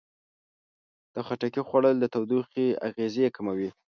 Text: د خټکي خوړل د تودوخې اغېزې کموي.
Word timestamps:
د 1.13 1.15
خټکي 1.27 1.61
خوړل 1.67 1.95
د 1.99 2.05
تودوخې 2.13 2.65
اغېزې 2.87 3.27
کموي. 3.35 3.69